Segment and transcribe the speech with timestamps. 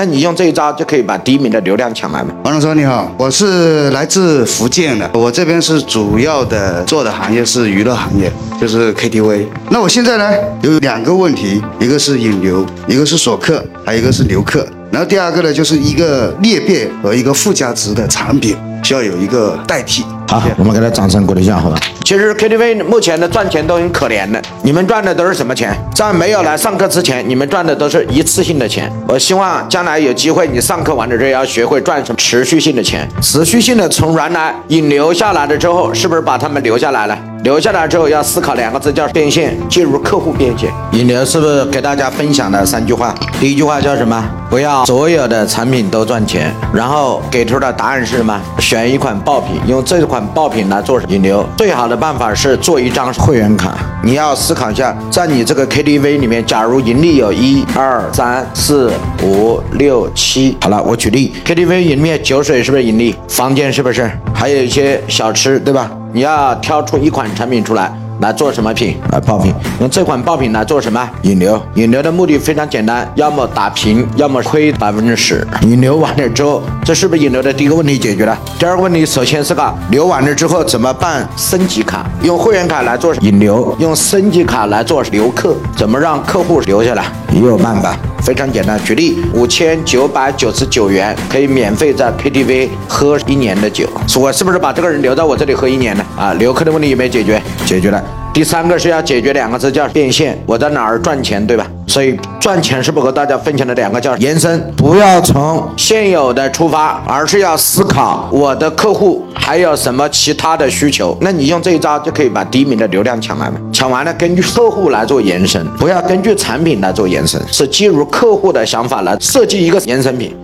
[0.00, 2.30] 那你用这一招就可以把第一名的流量抢来吗？
[2.44, 9.44] 王老师你好，我是来自福建的，我这边是主要的做的行业是娱乐行业，就是 KTV。
[9.68, 10.32] 那我现在呢
[10.62, 14.66] 有两个问题，一个是引流，一个是锁客，还有一个是留客。
[14.90, 20.02] 然后第二个呢就是一个裂变和一个附加值的产品需要有一个代替。
[20.30, 21.76] 好，我们给他掌声鼓励一下，好吧？
[22.04, 25.76] 其实 KTV 目前的赚钱都很可怜的，你们赚的都是什么钱？
[25.92, 28.88] 在没有来上课之前，你们赚的都是一次性的钱。
[29.08, 37.18] 我希望将来有机会，你上课完了之后要学会赚什么持续性的钱，持续性的从原来引流下来了之后，是不是把他们留下来了？
[37.42, 40.70] 留下来之后要思考两个字，叫变现，进入客户变现。
[40.92, 43.14] 引流是不是给大家分享了三句话？
[43.40, 44.22] 第一句话叫什么？
[44.50, 46.54] 不要所有的产品都赚钱。
[46.72, 48.38] 然后给出的答案是什么？
[48.58, 51.44] 选一款爆品，用这款爆品来做引流。
[51.56, 53.76] 最好的办法是做一张会员卡。
[54.02, 58.90] 你要思考一下，在你这个 KTV 里面，假如盈利有一二三四
[59.22, 63.14] 五六七，好了，我举例，KTV 里面酒水是不是盈利？
[63.28, 64.10] 房间是不是？
[64.32, 65.90] 还有一些小吃，对吧？
[66.12, 67.92] 你要挑出一款产品出来。
[68.20, 68.96] 来做什么品？
[69.12, 71.08] 来爆品，用这款爆品来做什么？
[71.22, 71.60] 引流。
[71.74, 75.46] 引流的目的非常简单，要么打平，要么亏百分之十。
[75.62, 78.36] 引流完了之后，这是不是引流的第一个问题解决了？
[78.58, 81.26] 第二个问题，首先是个流完了之后怎么办？
[81.36, 87.06] 升级卡，用会员卡来做引流，用升级卡来做留客，怎么让客户留下来？
[87.40, 88.78] 也有办法，非常简单。
[88.84, 93.88] 举例，五千九百九十九元可以免费在 KTV 喝一年的酒，
[94.18, 96.04] 我是不是把这个人留在我这里喝一年呢？
[96.16, 97.42] 啊，留客的问题有没有解决？
[97.64, 98.19] 解决了。
[98.32, 100.40] 第三个是要解决两个字，叫变现。
[100.46, 101.66] 我在哪儿赚钱，对吧？
[101.86, 111.16] 所以赚钱是不和大家分享的两个叫延伸，不要从现有的出发，而是要思考我的客户还有什么其他的需求。
[111.20, 113.54] 那你用这一招就可以把第一名的流量抢来了？
[113.72, 120.34] 抢完了，根据客户来做延伸，不要根据产品来做延伸，是基于客户的想法来设计一个延伸品。